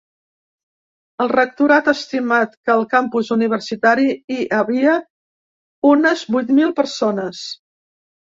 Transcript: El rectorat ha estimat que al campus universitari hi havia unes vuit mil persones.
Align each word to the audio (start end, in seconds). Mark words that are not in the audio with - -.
El 1.25 1.27
rectorat 1.31 1.89
ha 1.89 1.93
estimat 1.97 2.55
que 2.61 2.73
al 2.75 2.81
campus 2.93 3.29
universitari 3.35 4.07
hi 4.37 4.39
havia 4.61 4.97
unes 5.91 6.25
vuit 6.39 6.51
mil 6.63 6.75
persones. 6.83 7.45